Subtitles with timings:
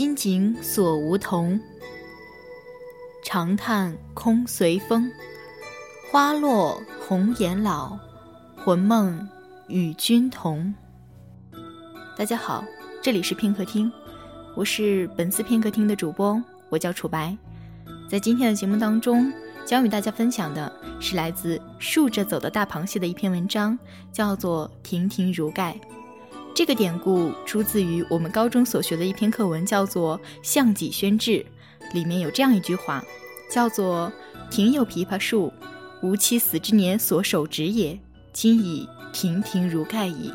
[0.00, 1.60] 金井锁梧桐。
[3.22, 5.12] 长叹空随风，
[6.10, 7.98] 花落红颜老，
[8.56, 9.28] 魂梦
[9.68, 10.74] 与君同。
[12.16, 12.64] 大家好，
[13.02, 13.92] 这里是片刻听，
[14.56, 17.36] 我是本次片刻听的主播，我叫楚白。
[18.08, 19.30] 在今天的节目当中，
[19.66, 23.78] 将与大家分享的是来自竖着走的大螃蟹的一篇文章，
[24.10, 25.74] 叫做《亭亭如盖》。
[26.60, 31.30] 这个典故出自于我们高中所学的一篇课文，叫做《项脊轩志》。
[31.94, 33.02] 里面有这样一句话，
[33.50, 34.12] 叫做
[34.52, 35.50] “庭有枇杷树，
[36.02, 37.98] 吾妻死之年所手植也，
[38.34, 40.30] 今已亭亭如盖矣。”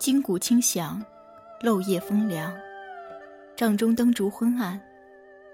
[0.00, 1.04] 金鼓清响，
[1.60, 2.56] 漏夜风凉，
[3.54, 4.80] 帐中灯烛昏暗。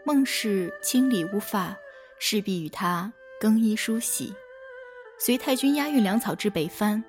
[0.06, 1.76] 孟氏清理乌发，
[2.20, 4.34] 势必与他更衣梳洗，
[5.16, 7.02] 随太君押运粮草至北藩。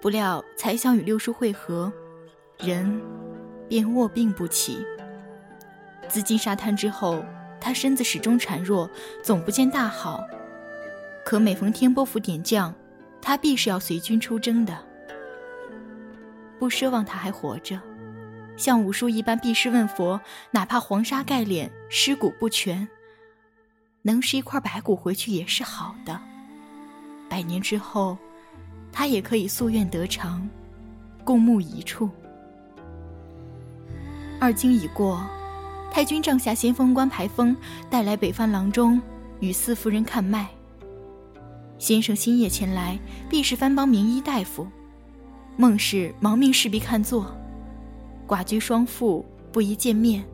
[0.00, 1.92] 不料才想与六叔会合，
[2.58, 2.98] 人
[3.68, 4.78] 便卧病不起。
[6.08, 7.22] 自进沙滩之后，
[7.60, 8.90] 他身子始终孱弱，
[9.22, 10.24] 总不见大好。
[11.26, 12.74] 可每逢天波府点将，
[13.20, 14.78] 他必是要随军出征的。
[16.58, 17.78] 不奢望他还活着，
[18.56, 20.18] 像五叔一般避世问佛，
[20.52, 22.88] 哪怕黄沙盖脸，尸骨不全，
[24.06, 26.18] 能拾一块白骨回去也是好的。
[27.28, 28.16] 百年之后。
[28.98, 30.48] 他也可以夙愿得偿，
[31.22, 32.08] 共沐一处。
[34.40, 35.22] 二更已过，
[35.92, 37.54] 太君帐下先锋官排风
[37.90, 38.98] 带来北藩郎中
[39.38, 40.48] 与四夫人看脉。
[41.76, 44.66] 先生星夜前来，必是藩邦名医大夫。
[45.58, 47.36] 孟氏忙命侍婢看座，
[48.26, 50.24] 寡居双妇不宜见面，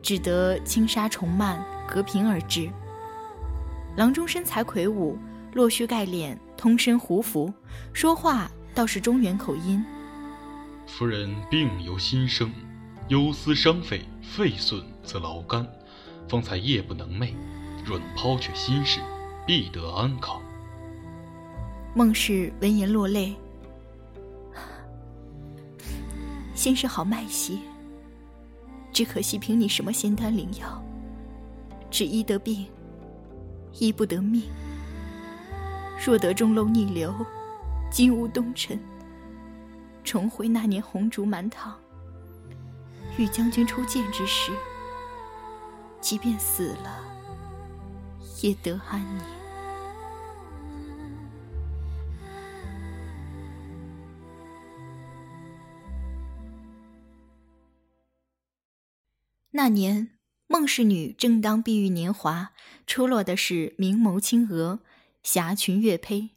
[0.00, 2.70] 只得轻纱重幔隔屏而至。
[3.96, 5.18] 郎中身材魁梧，
[5.54, 6.38] 落须盖脸。
[6.56, 7.52] 通身胡服，
[7.92, 9.84] 说话倒是中原口音。
[10.86, 12.50] 夫人病由心生，
[13.08, 15.66] 忧思伤肺，肺损则劳肝，
[16.28, 17.34] 方才夜不能寐。
[17.84, 19.00] 若能抛却心事，
[19.46, 20.40] 必得安康。
[21.94, 23.34] 孟氏闻言落泪。
[26.54, 27.58] 先生好脉些，
[28.92, 30.82] 只可惜凭你什么仙丹灵药，
[31.90, 32.66] 只医得病，
[33.78, 34.42] 医不得命。
[36.04, 37.14] 若得中楼逆流，
[37.90, 38.78] 金屋东沉，
[40.04, 41.74] 重回那年红烛满堂，
[43.18, 44.52] 与将军初见之时，
[46.00, 47.02] 即便死了，
[48.42, 49.24] 也得安宁。
[59.50, 60.15] 那年，
[60.48, 62.52] 孟氏女正当碧玉年华，
[62.86, 64.78] 出落的是明眸清娥。
[65.24, 66.30] 霞裙月胚，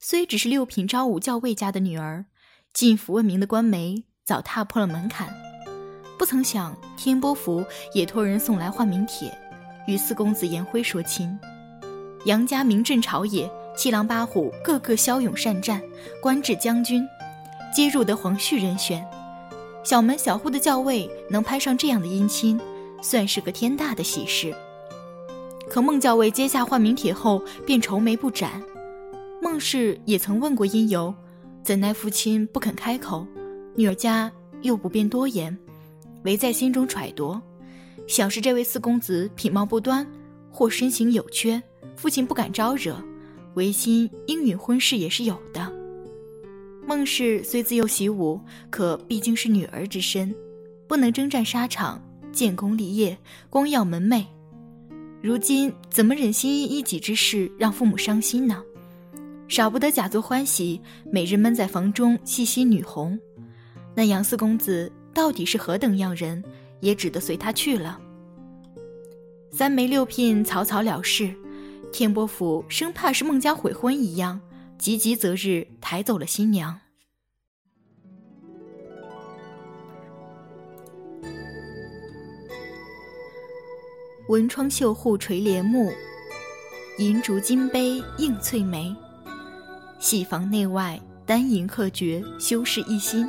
[0.00, 2.24] 虽只是六品昭武校尉家的女儿，
[2.72, 5.32] 进府问名的官媒早踏破了门槛。
[6.18, 7.64] 不曾想天波府
[7.94, 9.32] 也托人送来换名帖，
[9.86, 11.38] 与四公子颜辉说亲。
[12.24, 15.80] 杨家名震朝野，七郎八虎个个骁勇善战，
[16.20, 17.06] 官至将军，
[17.72, 19.06] 皆入得皇婿人选。
[19.84, 22.60] 小门小户的校尉能攀上这样的姻亲，
[23.02, 24.54] 算是个天大的喜事。
[25.68, 28.62] 可孟教尉接下换名帖后，便愁眉不展。
[29.42, 31.14] 孟氏也曾问过因由，
[31.62, 33.26] 怎奈父亲不肯开口，
[33.74, 34.30] 女儿家
[34.62, 35.56] 又不便多言，
[36.24, 37.40] 唯在心中揣度，
[38.06, 40.06] 想是这位四公子品貌不端，
[40.50, 41.60] 或身形有缺，
[41.96, 42.96] 父亲不敢招惹，
[43.54, 45.72] 唯心应允婚事也是有的。
[46.86, 48.40] 孟氏虽自幼习武，
[48.70, 50.34] 可毕竟是女儿之身，
[50.86, 52.00] 不能征战沙场，
[52.32, 53.16] 建功立业，
[53.50, 54.24] 光耀门楣。
[55.22, 58.62] 如今怎么忍心因一己之事让父母伤心呢？
[59.46, 63.18] 少不得假作欢喜，每日闷在房中细心女红。
[63.94, 66.42] 那杨四公子到底是何等样人，
[66.80, 68.00] 也只得随他去了。
[69.52, 71.32] 三媒六聘草草了事，
[71.92, 74.40] 天波府生怕是孟家悔婚一样，
[74.78, 76.76] 急急择日抬走了新娘。
[84.28, 85.92] 文窗绣户垂帘幕，
[86.98, 88.94] 银烛金杯映翠眉。
[89.98, 93.28] 戏房内外丹银刻绝，修饰一新。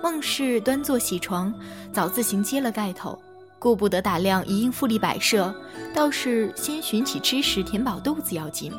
[0.00, 1.52] 孟氏端坐喜床，
[1.92, 3.20] 早自行揭了盖头，
[3.58, 5.52] 顾不得打量一应富丽摆设，
[5.92, 8.72] 倒是先寻起吃食填饱肚子要紧。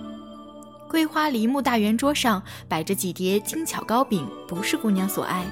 [0.87, 5.45] 桂花梨木大圆桌上摆着几碟精巧糕饼，不是姑娘所爱，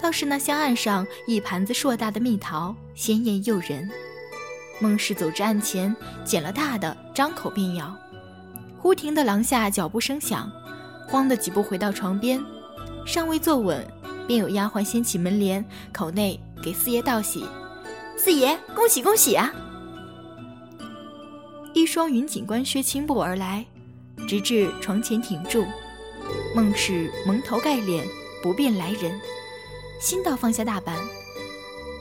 [0.00, 3.86] 倒是那香案上一盘子硕大的蜜桃，鲜艳诱人。
[4.80, 5.94] 孟氏走至案前，
[6.24, 7.94] 捡了大的，张口便咬。
[8.78, 10.50] 忽听得廊下脚步声响，
[11.06, 12.42] 慌的几步回到床边，
[13.04, 13.86] 尚未坐稳，
[14.26, 15.62] 便有丫鬟掀起门帘，
[15.92, 17.44] 口内给四爷道喜
[18.16, 19.52] ：“四爷，恭喜恭喜啊！”
[21.74, 23.64] 一双云锦官靴轻步而来，
[24.26, 25.64] 直至床前停住。
[26.54, 28.06] 孟氏蒙头盖脸，
[28.42, 29.12] 不便来人，
[30.00, 30.96] 心道放下大板。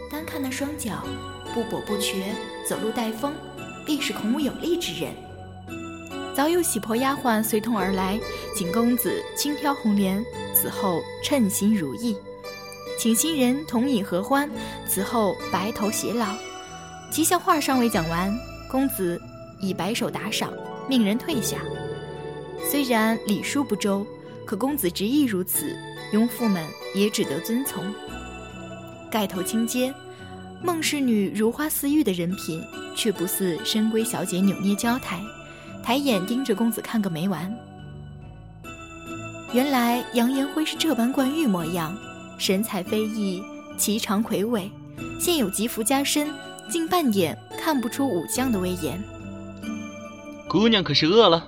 [0.10, 1.04] 单看那双脚，
[1.54, 2.36] 不跛不瘸，
[2.68, 3.34] 走路带风，
[3.86, 5.14] 必是孔武有力之人。
[6.36, 8.20] 早有喜婆丫鬟随同而来，
[8.56, 10.24] 请公子轻挑红莲，
[10.54, 12.16] 此后称心如意；
[12.98, 14.50] 请新人同饮合欢，
[14.88, 16.36] 此后白头偕老。
[17.12, 18.34] 吉祥话尚未讲完，
[18.70, 19.22] 公子
[19.60, 20.54] 已摆手打赏，
[20.88, 21.58] 命人退下。
[22.70, 24.06] 虽然礼数不周，
[24.46, 25.76] 可公子执意如此，
[26.14, 26.64] 庸妇们
[26.94, 27.84] 也只得遵从。
[29.12, 29.94] 盖头轻阶，
[30.62, 32.62] 孟氏女如花似玉的人品，
[32.96, 35.20] 却不似深闺小姐扭捏娇态。
[35.82, 37.52] 抬眼盯着公子看个没完。
[39.54, 41.98] 原来杨延辉是这般冠玉模样，
[42.38, 43.42] 神采飞逸，
[43.78, 44.70] 颀长魁伟，
[45.20, 46.30] 现有吉服加身，
[46.70, 49.02] 竟半点看不出武将的威严。
[50.48, 51.48] 姑娘可是饿了？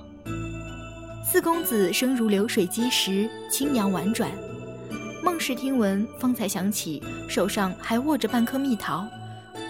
[1.24, 4.32] 四公子声如流水击石，清扬婉转。
[5.24, 9.08] 孟氏听闻，方才想起手上还握着半颗蜜桃，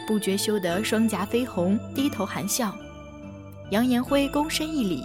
[0.08, 2.74] 不觉羞得双颊绯红，低头含笑。
[3.70, 5.04] 杨延辉躬身一礼，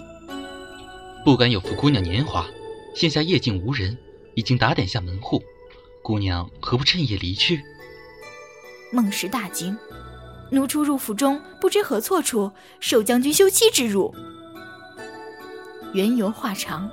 [1.25, 2.46] 不敢有负姑娘年华。
[2.94, 3.96] 现下夜静无人，
[4.34, 5.43] 已经打点下门户，
[6.02, 7.60] 姑娘何不趁夜离去？
[8.93, 9.76] 孟氏大惊，
[10.50, 14.14] 奴初入府中，不知何错处，受将军休妻之辱。
[15.93, 16.90] 缘由话长，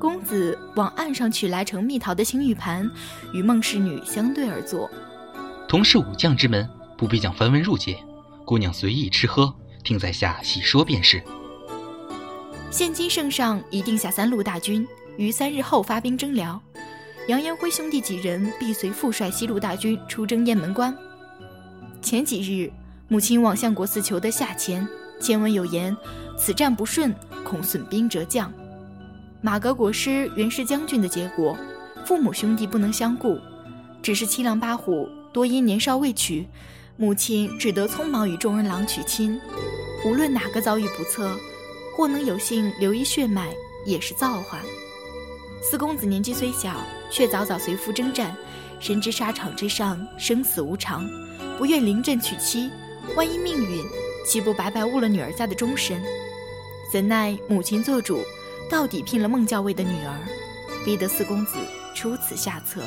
[0.00, 2.90] 公子往岸上取来盛蜜桃的青玉盘，
[3.34, 4.90] 与孟氏女相对而坐。
[5.68, 6.66] 同是武将之门，
[6.96, 7.98] 不必讲繁文缛节，
[8.46, 9.54] 姑娘随意吃喝。
[9.84, 11.22] 听在下细说便是。
[12.70, 14.88] 现今圣上已定下三路大军，
[15.18, 16.58] 于三日后发兵征辽。
[17.28, 20.96] 杨延辉兄弟几人必随父帅西路大军出征雁门关。
[22.00, 22.72] 前几日，
[23.08, 24.88] 母亲往相国寺求得下签，
[25.20, 25.94] 签文有言：
[26.38, 27.14] 此战不顺，
[27.44, 28.50] 恐损兵折将。
[29.42, 31.56] 马革裹尸原是将军的结果，
[32.04, 33.38] 父母兄弟不能相顾，
[34.02, 36.46] 只是七郎八虎多因年少未娶。
[36.98, 39.40] 母亲只得匆忙与众人郎娶亲，
[40.04, 41.34] 无论哪个遭遇不测，
[41.96, 43.48] 或能有幸留一血脉，
[43.86, 44.60] 也是造化。
[45.62, 46.76] 四公子年纪虽小，
[47.10, 48.36] 却早早随父征战，
[48.78, 51.08] 深知沙场之上生死无常，
[51.56, 52.70] 不愿临阵娶妻。
[53.16, 53.82] 万一命运，
[54.26, 56.02] 岂不白白误了女儿家的终身？
[56.92, 58.20] 怎奈母亲做主，
[58.70, 60.16] 到底聘了孟教尉的女儿，
[60.84, 61.58] 逼得四公子
[61.92, 62.80] 出此下策。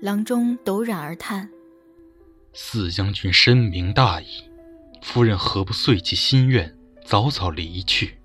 [0.00, 1.48] 郎中陡然而叹
[2.54, 4.26] ：“四将军深明大义，
[5.02, 6.74] 夫人何不遂其心愿，
[7.04, 8.16] 早早离去？”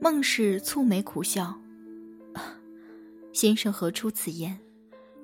[0.00, 1.60] 孟氏蹙眉苦笑
[3.34, 4.58] ：“先生何出此言？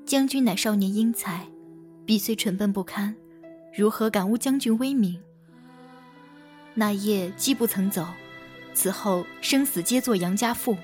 [0.04, 1.46] 将军乃少年英才，
[2.04, 3.14] 彼虽蠢笨不堪，
[3.74, 5.20] 如何敢污将军威名？
[6.74, 8.06] 那夜既不曾走，
[8.74, 10.76] 此后生死皆做杨家妇。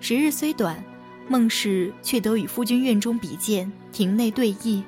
[0.00, 0.82] 时日虽短。”
[1.30, 4.82] 孟氏却得与夫君院中比剑，庭内对弈，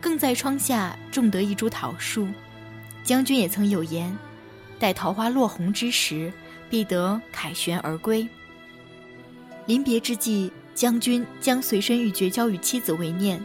[0.00, 2.28] 更在窗下种得一株桃树。
[3.02, 4.16] 将军也曾有言，
[4.78, 6.32] 待桃花落红之时，
[6.68, 8.24] 必得凯旋而归。
[9.66, 13.42] 临别之际，将军将随身玉珏交与妻子为念。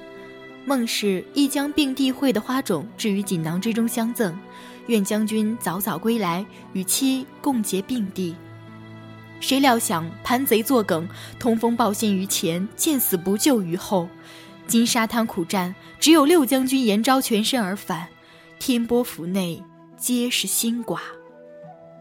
[0.68, 4.36] 孟氏亦将并蒂会的花种置于锦囊之中相赠，
[4.88, 6.44] 愿将军早早归来，
[6.74, 8.36] 与妻共结并蒂。
[9.40, 11.08] 谁料想盘贼作梗，
[11.38, 14.10] 通风报信于前，见死不救于后。
[14.66, 18.08] 今沙滩苦战，只有六将军延昭全身而返，
[18.58, 19.62] 天波府内
[19.96, 20.98] 皆是新寡。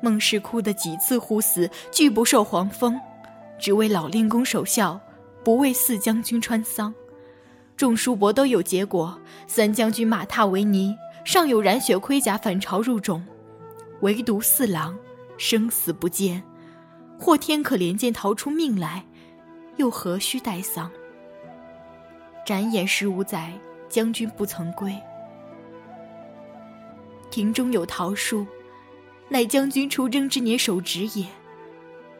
[0.01, 2.99] 孟氏哭得几次呼死，拒不受皇封，
[3.59, 4.99] 只为老令公守孝，
[5.45, 6.95] 不为四将军穿丧。
[7.77, 13.25] 众叔伯都有结果，三将军马踏为泥，尚有染血盔甲反朝入冢，
[14.01, 14.97] 唯独四郎
[15.37, 16.43] 生死不见。
[17.19, 19.05] 或天可怜见逃出命来，
[19.77, 20.91] 又何须待丧？
[22.45, 23.53] 转眼十五载，
[23.89, 24.95] 将军不曾归。
[27.31, 28.47] 庭中有桃树，
[29.29, 31.27] 乃将军出征之年手植也。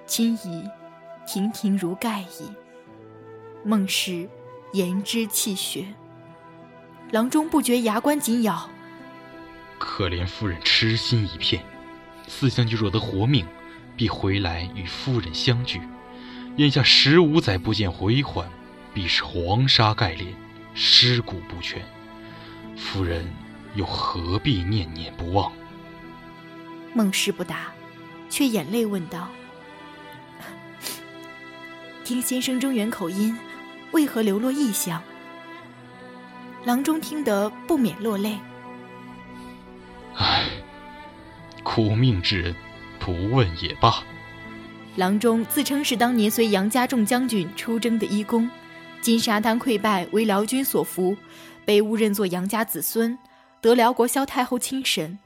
[0.07, 0.69] 今已
[1.27, 2.51] 亭亭如盖矣。
[3.65, 4.29] 孟氏
[4.75, 5.87] 言之气血，
[7.13, 8.69] 郎中不觉牙关紧咬。
[9.79, 11.65] 可怜夫人痴心一片，
[12.27, 13.47] 四将军若得活命。
[13.97, 15.81] 必回来与夫人相聚。
[16.57, 18.51] 眼下十五载不见回还，
[18.93, 20.35] 必是黄沙盖脸，
[20.75, 21.81] 尸骨不全。
[22.77, 23.25] 夫人
[23.77, 25.53] 又何必念念不忘？
[26.93, 27.73] 孟氏不答，
[28.29, 29.29] 却眼泪问道
[32.03, 33.39] ：“听先生中原口音，
[33.95, 35.03] 为何流落异乡？”
[36.67, 38.39] 郎中听得不免落泪。
[40.15, 40.47] 唉，
[41.63, 42.55] 苦命之人，
[43.01, 44.03] 不问也罢。
[44.97, 48.49] 郎中自称是当年随杨家众将军出征的医工，
[49.01, 51.17] 金沙滩溃败，为辽军所俘，
[51.65, 53.19] 被误认作杨家子孙，
[53.61, 55.19] 得辽国萧太后亲审。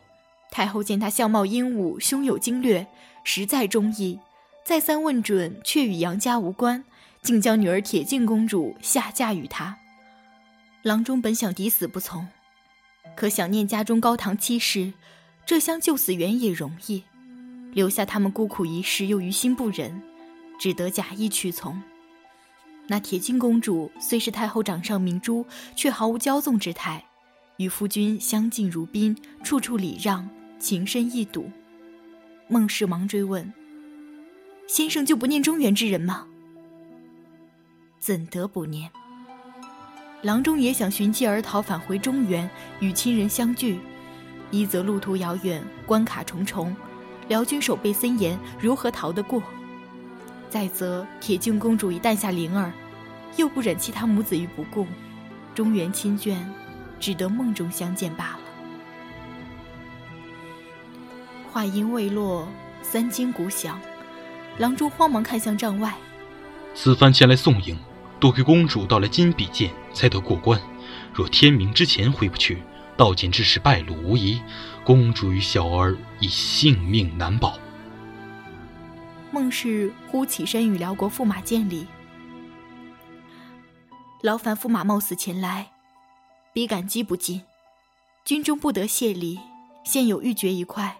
[0.51, 2.87] 太后见他相貌英武，胸有经略，
[3.23, 4.19] 实在中意，
[4.65, 6.83] 再三问准，却与杨家无关，
[7.23, 9.79] 竟将女儿铁镜公主下嫁与他。
[10.83, 12.27] 郎中本想抵死不从，
[13.17, 14.93] 可想念家中高堂妻室，
[15.45, 17.03] 这厢救死原也容易，
[17.73, 20.01] 留下他们孤苦一世又于心不忍，
[20.59, 21.83] 只得假意屈从。
[22.87, 25.45] 那铁镜公主虽是太后掌上明珠，
[25.77, 27.05] 却毫无骄纵之态，
[27.59, 30.27] 与夫君相敬如宾，处处礼让，
[30.59, 31.51] 情深意笃。
[32.47, 33.53] 孟氏忙追问
[34.67, 36.27] ：“先生就不念中原之人吗？”
[37.99, 38.91] 怎得不念？
[40.23, 42.49] 郎中也想寻机而逃，返回中原
[42.81, 43.79] 与亲人相聚。
[44.51, 46.75] 一则路途遥远，关卡重重，
[47.29, 49.43] 辽军守备森严，如何逃得过？
[50.49, 52.73] 再则铁镜公主已诞下灵儿，
[53.37, 54.87] 又不忍弃他母子于不顾，
[55.55, 56.37] 中原亲眷，
[56.99, 58.41] 只得梦中相见罢了。
[61.53, 62.49] 话音未落，
[62.83, 63.79] 三更鼓响，
[64.59, 65.95] 郎中慌忙看向帐外，
[66.75, 67.77] 此番前来送迎。
[68.21, 70.61] 多亏公主到了金笔剑，才得过关。
[71.15, 72.63] 若天明之前回不去，
[72.97, 74.41] 到检之时败露无遗，
[74.85, 77.59] 公主与小儿已性命难保。
[79.31, 81.87] 孟氏忽起身与辽国驸马见礼，
[84.23, 85.71] 劳烦驸马冒死前来，
[86.53, 87.43] 比感激不尽。
[88.25, 89.39] 军中不得谢礼，
[89.85, 90.99] 现有玉珏一块，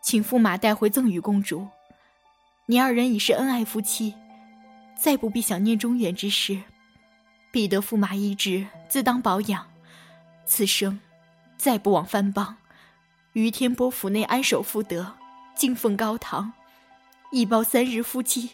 [0.00, 1.68] 请驸马带回赠与公主。
[2.66, 4.14] 你二人已是恩爱夫妻。
[4.96, 6.62] 再不必想念中原之事，
[7.50, 9.70] 必得驸马医治，自当保养。
[10.46, 11.00] 此生
[11.56, 12.56] 再不往藩邦，
[13.32, 15.14] 于天波府内安守妇德，
[15.54, 16.52] 敬奉高堂，
[17.32, 18.50] 一包三日夫妻，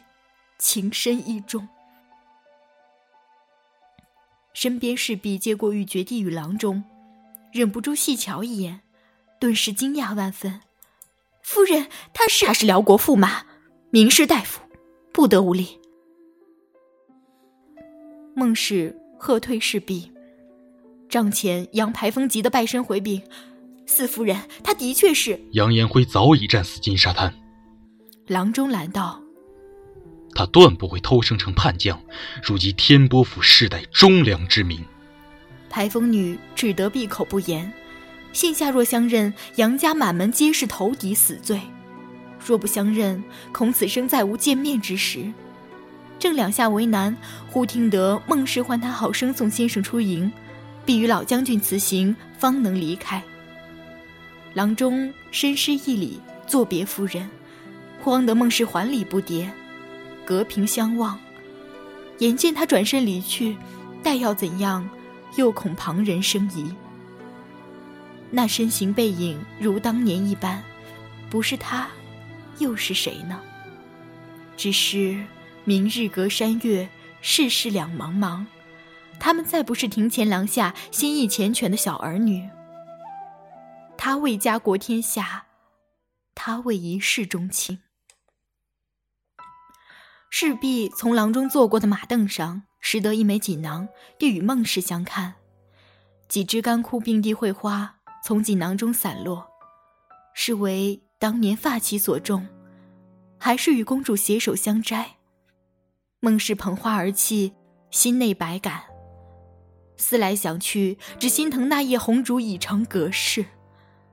[0.59, 1.69] 情深意重。
[4.53, 6.85] 身边侍婢接过玉珏递与郎中，
[7.53, 8.81] 忍不住细瞧一眼，
[9.41, 10.61] 顿时惊讶万分。
[11.43, 13.45] 夫人，他是他是辽国驸马，
[13.91, 14.61] 名士大夫，
[15.13, 15.80] 不得无礼。
[18.41, 20.11] 孟氏喝退侍婢，
[21.11, 23.23] 帐前杨排风急得拜身回禀
[23.85, 27.35] ：“四夫人，他的确是杨延辉，早已战死金沙滩。”
[28.29, 29.21] 郎中拦道
[30.35, 32.01] ：“他断不会偷生成叛将，
[32.43, 34.83] 如及天波府世代忠良之名。”
[35.69, 37.71] 排风女只得闭口不言。
[38.33, 41.59] 现下若相认，杨家满门皆是投敌死罪；
[42.43, 45.31] 若不相认，恐此生再无见面之时。
[46.21, 47.17] 正两下为难，
[47.49, 50.31] 忽听得孟氏唤他好生送先生出营，
[50.85, 53.21] 必与老将军辞行，方能离开。
[54.53, 57.29] 郎中深施一礼，作别夫人，
[58.03, 59.49] 慌得孟氏还礼不迭，
[60.27, 61.19] 隔屏相望。
[62.19, 63.57] 眼见他转身离去，
[64.03, 64.87] 待要怎样，
[65.37, 66.71] 又恐旁人生疑。
[68.31, 70.63] 那身形背影如当年一般，
[71.31, 71.89] 不是他，
[72.59, 73.41] 又是谁呢？
[74.55, 75.19] 只是。
[75.65, 76.89] 明日隔山岳，
[77.21, 78.45] 世事两茫茫。
[79.19, 82.49] 他们再不是庭前廊下心意缱绻的小儿女。
[83.99, 85.47] 他为家国天下，
[86.35, 87.81] 他为一世钟情。
[90.31, 93.87] 势必从郎中坐过的马凳上拾得一枚锦囊，
[94.19, 95.35] 递与孟氏相看。
[96.29, 99.47] 几枝干枯并蒂蕙花从锦囊中散落，
[100.33, 102.49] 是为当年发妻所种，
[103.39, 105.17] 还是与公主携手相摘？
[106.21, 107.55] 孟氏捧花而泣，
[107.91, 108.83] 心内百感。
[109.97, 113.47] 思来想去，只心疼那夜红烛已成隔世。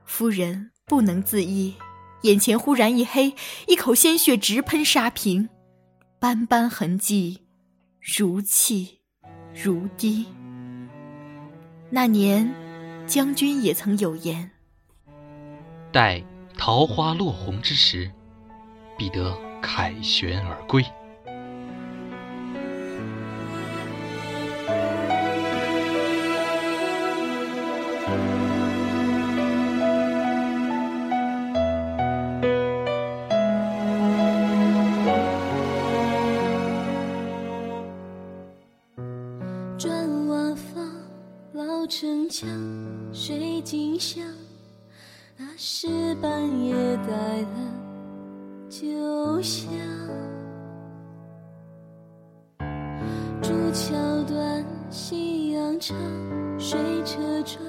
[0.04, 1.74] 夫人不能自抑，
[2.22, 3.34] 眼前忽然一黑，
[3.66, 5.50] 一口鲜血直喷纱屏，
[6.18, 7.42] 斑斑痕迹，
[8.00, 9.00] 如泣
[9.54, 10.26] 如滴。
[11.90, 12.50] 那年，
[13.06, 14.50] 将军也曾有言
[15.92, 16.22] ：“待
[16.56, 18.10] 桃花落红之时，
[18.96, 20.82] 必得凯旋而归。”
[42.28, 42.48] 墙，
[43.12, 44.22] 水晶香，
[45.36, 46.30] 那是半
[46.62, 47.48] 夜带了
[48.68, 49.68] 酒香。
[53.40, 55.96] 竹桥断，夕阳长，
[56.58, 57.62] 水车转，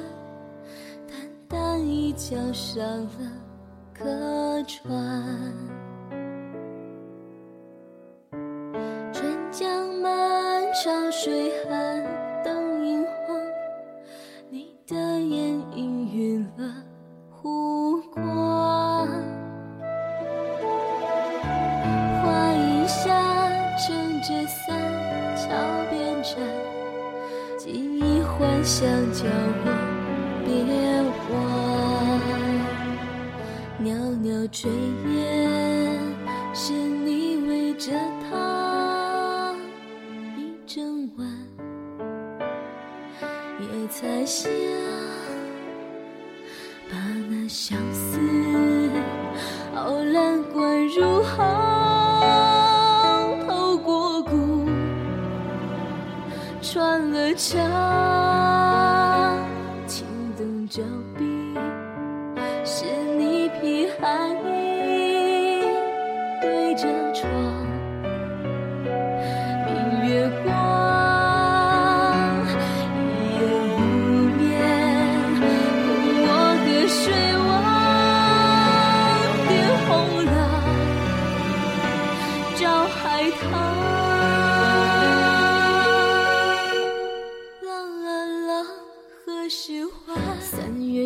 [1.07, 3.09] 淡淡一角上了
[3.93, 4.03] 客
[4.63, 4.93] 船。
[29.19, 29.25] 叫
[29.65, 29.67] 我
[30.45, 30.49] 别
[31.29, 31.35] 忘。
[33.79, 33.91] 袅
[34.23, 34.69] 袅炊
[35.13, 35.19] 烟，
[36.53, 37.91] 是你围着
[38.29, 39.53] 他
[40.37, 41.27] 一整晚，
[43.59, 44.49] 也才想
[46.89, 46.95] 把
[47.29, 48.17] 那相思
[49.75, 51.43] 熬烂灌入喉，
[53.45, 54.65] 透过骨
[56.61, 57.59] 穿了肠，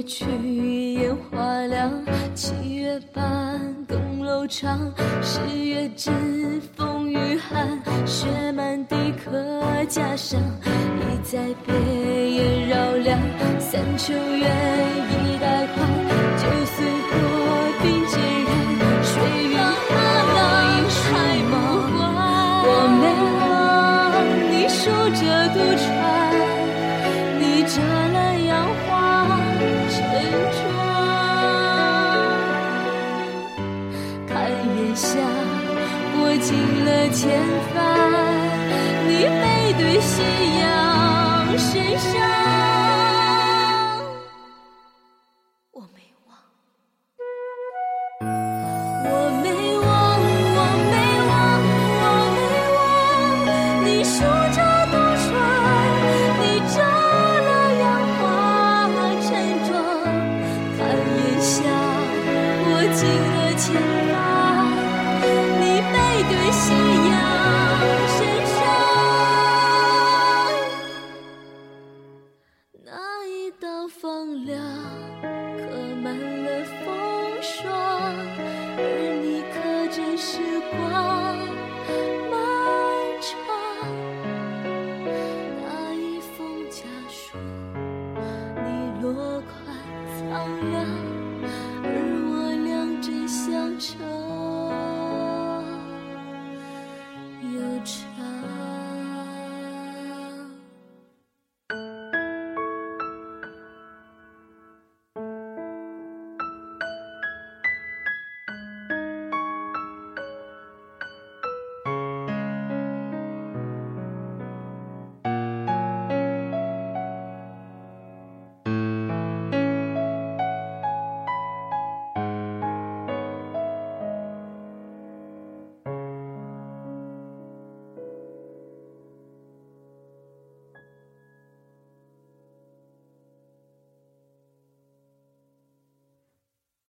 [0.03, 0.25] 去，
[0.95, 1.89] 烟花凉；
[2.35, 4.77] 七月半，更楼长；
[5.21, 6.11] 十月至，
[6.75, 7.81] 风雨寒。
[8.05, 11.73] 雪满地客家乡，一再别
[12.31, 13.19] 烟绕梁。
[13.59, 14.47] 三秋月，
[37.13, 37.39] 前
[37.75, 37.79] 方，
[39.07, 40.23] 你背对夕
[40.59, 41.02] 阳